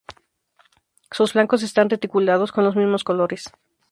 Sus 1.11 1.33
flancos 1.33 1.61
están 1.61 1.87
reticulados 1.91 2.51
con 2.51 2.63
los 2.63 2.75
mismos 2.75 3.03
colores. 3.03 3.51